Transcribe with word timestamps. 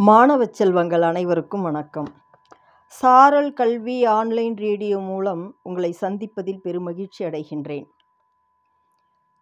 மாணவ 0.00 0.44
செல்வங்கள் 0.44 1.02
அனைவருக்கும் 1.02 1.62
வணக்கம். 1.62 2.08
சாரல் 2.86 3.52
கல்வி 3.52 4.04
ஆன்லைன் 4.04 4.56
ரேடியோ 4.56 4.98
மூலம் 4.98 5.56
உங்களை 5.62 5.96
சந்திப்பதில் 6.00 6.60
பெருமகிழ்ச்சி 6.64 7.18
அடைகின்றேன். 7.18 7.86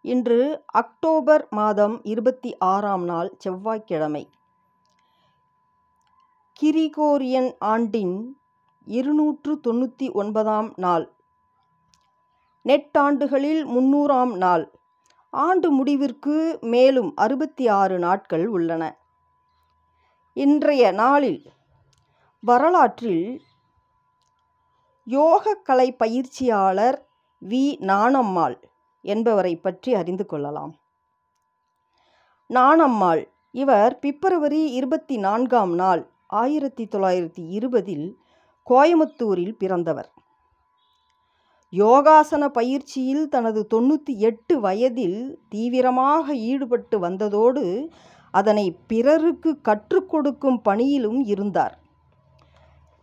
இன்று 0.01 0.63
அக்டோபர் 0.65 1.47
மாதம் 1.49 2.03
இருபத்தி 2.03 2.57
ஆறாம் 2.57 3.03
நாள் 3.03 3.35
செவ்வாய்க்கிழமை. 3.37 4.29
கிரிகோரியன் 6.61 7.53
ஆண்டின் 7.59 8.39
இருநூற்று 8.85 9.59
தொண்ணூற்றி 9.67 10.11
ஒன்பதாம் 10.11 10.73
நாள். 10.75 11.15
நெட்டாண்டுகளில் 12.65 13.65
முன்னூறாம் 13.65 14.35
நாள். 14.35 14.71
ஆண்டு 15.29 15.71
முடிவிற்கு 15.71 16.57
மேலும் 16.61 17.15
அறுபத்தி 17.15 17.67
ஆறு 17.67 17.99
நாட்கள் 17.99 18.47
உள்ளன. 18.47 18.97
இன்றைய 20.43 20.91
நாளில் 20.91 21.45
வரலாற்றில் 22.39 23.41
யோகக்கலை 25.07 25.87
பயிற்சியாளர் 25.97 27.07
வி. 27.49 27.77
நாணம்மாள் 27.79 28.59
என்பவரை 29.01 29.55
பற்றி 29.55 29.93
அறிந்து 29.93 30.25
கொள்ளலாம். 30.25 30.73
நாணம்மாள் 32.47 33.27
இவர் 33.51 33.99
பிப்ரவரி 33.99 34.71
இருபத்தி 34.71 35.17
நான்காம் 35.17 35.73
நாள் 35.73 36.09
ஆயிரத்தி 36.27 36.87
தொள்ளாயிரத்தி 36.91 37.49
இருபதில் 37.49 38.17
கோயமுத்தூரில் 38.69 39.57
பிறந்தவர். 39.57 40.09
யோகாசன 41.71 42.47
பயிற்சியில் 42.47 43.29
தனது 43.29 43.67
தொண்ணூற்றி 43.73 44.15
எட்டு 44.15 44.59
வயதில் 44.59 45.45
தீவிரமாக 45.49 46.35
ஈடுபட்டு 46.35 46.99
வந்ததோடு 46.99 47.89
அதனை 48.31 48.77
பிறருக்கு 48.87 49.61
கற்றுக் 49.61 50.09
கொடுக்கும் 50.09 50.61
பணியிலும் 50.61 51.23
இருந்தார். 51.23 51.79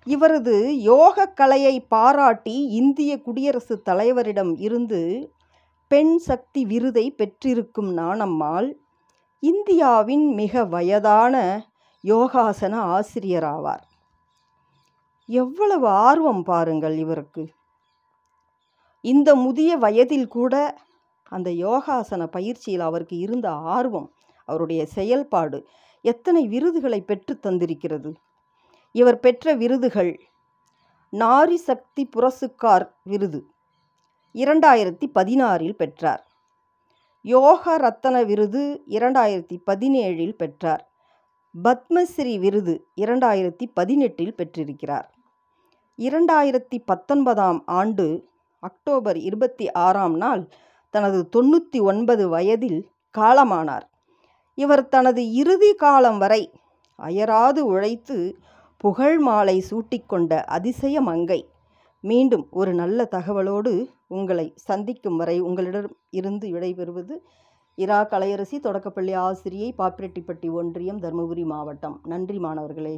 இவரது 0.04 0.80
யோக 0.80 1.26
கலையை 1.26 1.80
பாராட்டி 1.80 2.66
இந்திய 2.66 3.22
குடியரசுத் 3.22 3.88
தலைவரிடம் 3.88 4.54
இருந்து 4.58 5.32
பெண் 5.88 6.18
சக்தி 6.18 6.64
விருதை 6.64 7.10
பெற்றிருக்கும் 7.10 7.96
நாணம்மாள் 7.96 8.74
இந்தியாவின் 9.40 10.34
மிக 10.34 10.64
வயதான 10.64 11.64
யோகாசன 12.04 13.00
ஆசிரியராவார். 13.00 13.82
எவ்வளவு 15.26 15.86
ஆர்வம் 15.86 16.42
பாருங்கள் 16.42 16.96
இவருக்கு. 16.96 17.48
இந்த 19.00 19.34
முதிய 19.34 19.76
வயதில் 19.76 20.28
கூட 20.28 20.78
அந்த 21.22 21.50
யோகாசன 21.50 22.26
பயிற்சியில் 22.26 22.80
அவருக்கு 22.80 23.18
இருந்த 23.18 23.50
ஆர்வம் 23.50 24.12
அவருடைய 24.44 24.86
செயல்பாடு 24.86 25.66
எத்தனை 26.04 26.46
விருதுகளை 26.46 27.00
பெற்று 27.00 27.38
தந்திருக்கிறது. 27.42 28.14
இவர் 28.92 29.20
பெற்ற 29.20 29.54
விருதுகள் 29.54 30.12
நாரி 31.12 31.54
சக்தி 31.54 32.08
புரசுக்கார் 32.16 32.86
விருது. 33.04 33.40
இரண்டாயிரத்தி 34.34 35.06
பதினாறில் 35.14 35.72
பெற்றார். 35.72 36.26
யோக 37.22 37.78
ரத்தன 37.78 38.24
விருது 38.24 38.82
இரண்டாயிரத்தி 38.88 39.56
பதினேழில் 39.70 40.36
பெற்றார். 40.36 40.90
பத்மஸ்ரீ 41.64 42.38
விருது 42.38 42.86
இரண்டாயிரத்தி 43.00 43.66
பதினெட்டில் 43.74 44.34
பெற்றிருக்கிறார். 44.34 45.08
இரண்டாயிரத்தி 45.98 46.78
பத்தொன்பதாம் 46.84 47.62
ஆண்டு 47.66 48.28
அக்டோபர் 48.60 49.18
இருபத்தி 49.18 49.72
ஆறாம் 49.72 50.16
நாள் 50.16 50.48
தனது 50.90 51.28
தொண்ணூற்றி 51.36 51.80
ஒன்பது 51.80 52.28
வயதில் 52.28 52.90
காலமானார். 53.18 53.86
இவர் 54.54 54.88
தனது 54.88 55.22
இறுதி 55.32 55.74
காலம் 55.74 56.18
வரை 56.18 56.42
அயராது 56.98 57.60
உழைத்து 57.66 58.36
புகழ் 58.76 59.18
மாலை 59.18 59.64
சூட்டிக்கொண்ட 59.70 60.44
அதிசய 60.44 61.00
மங்கை. 61.00 61.40
மீண்டும் 62.04 62.46
ஒரு 62.50 62.74
நல்ல 62.74 63.08
தகவலோடு 63.10 63.72
உங்களை 64.08 64.52
சந்திக்கும் 64.56 65.16
வரை 65.16 65.40
உங்களிடம் 65.40 65.96
இருந்து 66.10 66.48
விடைபெறுவது 66.48 67.16
இரா 67.78 68.00
கலையரசி 68.04 68.60
தொடக்கப்பள்ளி 68.60 69.12
ஆசிரியை 69.12 69.74
பாப்பிரெட்டிப்பட்டி 69.78 70.50
ஒன்றியம் 70.50 71.00
தருமபுரி 71.00 71.44
மாவட்டம். 71.44 72.00
நன்றி 72.04 72.38
மாணவர்களே. 72.38 72.96